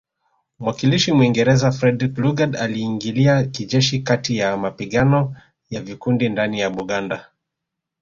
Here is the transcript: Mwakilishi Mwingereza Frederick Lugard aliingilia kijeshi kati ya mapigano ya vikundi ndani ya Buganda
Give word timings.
Mwakilishi 0.59 1.11
Mwingereza 1.11 1.71
Frederick 1.71 2.17
Lugard 2.17 2.55
aliingilia 2.55 3.43
kijeshi 3.43 3.99
kati 3.99 4.37
ya 4.37 4.57
mapigano 4.57 5.35
ya 5.69 5.81
vikundi 5.81 6.29
ndani 6.29 6.59
ya 6.59 6.69
Buganda 6.69 7.29